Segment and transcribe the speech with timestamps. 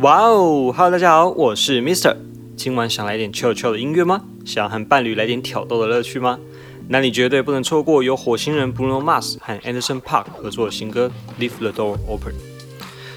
[0.00, 2.16] 哇哦，Hello，大家好，我是 Mister。
[2.56, 4.22] 今晚想来点 chill chill 的音乐吗？
[4.44, 6.38] 想和伴侣来点挑逗的乐趣吗？
[6.88, 12.32] 那你绝对不能错过由火星人 Bruno Mars 和 Anderson Park 合作的新歌《Leave the Door Open》。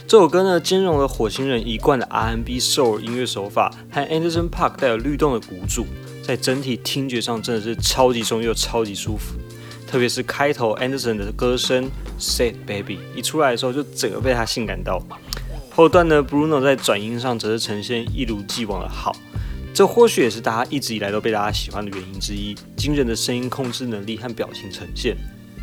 [0.05, 5.85] 这首歌呢，兼容了火星人一贯的 R&B soul 音乐手法和 Anderson Park 带有律动的鼓组，
[6.21, 9.35] 在整体听觉上真的是超级重又超级舒服。
[9.87, 11.89] 特别是开头 Anderson 的歌声
[12.19, 15.01] Say Baby 一出来的时候，就整个被他性感到。
[15.75, 19.13] 后段呢，Bruno 在转音上则是呈现一如既往的好，
[19.73, 22.55] 这或许也是大家一直以来都被大家喜欢的原因之一。
[22.77, 25.17] 惊人的声音控制能力和表情呈现，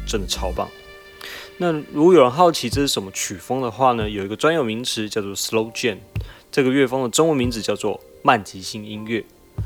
[0.07, 0.69] 真的超棒。
[1.57, 5.97] 那如果有人好奇这是什么曲风的话呢，有一个专有名词叫做 Slow Jam，
[6.51, 9.25] 这个乐风的中文名字叫做慢即兴音乐，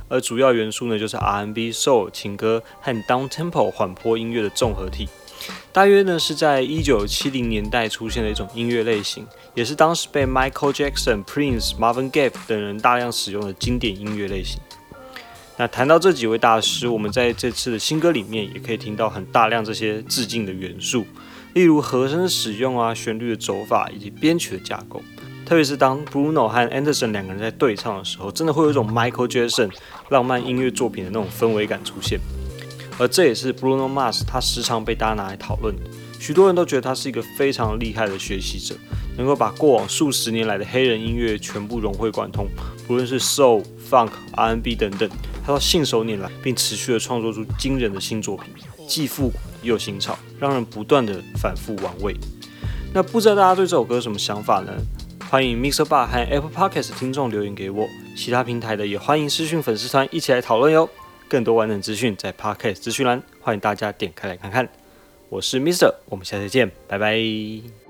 [0.09, 5.09] 而主要元素呢就是 R&B、Soul 情歌和 Down Tempo 缓坡音乐的综合体。
[5.73, 14.59] 大约呢是在一九七零年代出现的一种音乐类型，也是当时被 Michael Jackson、Prince、Marvin Gaye 等人大量使用的经典音乐类型。
[15.59, 21.07] 那谈到这几位大师，我们在这次的新歌里面也可以听到很大量这些致敬的元素，
[21.55, 25.03] 例如和声的使用啊、旋律的走法以及编曲的架构。
[25.47, 29.71] 特别是当 Bruno 和 Anderson 两个人在对唱的时候，真的会有一种 Michael Jackson
[30.09, 32.19] 浪漫音乐作品的那种氛围感出现。
[32.99, 35.83] 而这也是 Bruno Mars 他时常被大家拿来讨论的。
[36.19, 38.75] 许多人都觉得他是一个非常厉害的学习者，
[39.19, 42.49] 能够把过往数十年来的黑人音乐全部融会贯通，
[42.87, 45.09] 不论是 Soul、Funk、R&B 等等，
[45.45, 48.53] 他都信手拈来，并持续的创作出惊人的新作品，
[48.89, 52.17] 既复古又新潮，让人不断的反复玩味。
[52.95, 54.73] 那不知道大家对这首歌有什么想法呢？
[55.29, 60.89] 欢迎 Mixer Bar 和 Apple Podcast 听众留言给我，其他平台的也欢迎私讯粉丝团一起来讨论哟。
[61.29, 64.69] 更多完整资讯在 Podcast 资讯栏，欢迎大家点开来看看。
[65.29, 67.86] 我是 Mister，我们下次见，拜拜。